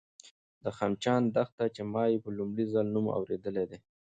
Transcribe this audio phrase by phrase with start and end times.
[0.63, 3.79] د خمچان دښته، چې ما یې په لومړي ځل نوم اورېدی دی